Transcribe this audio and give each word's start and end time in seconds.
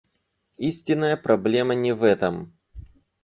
Истинная 0.57 1.15
проблема 1.15 1.75
не 1.75 1.93
в 1.93 2.01
этом. 2.01 2.55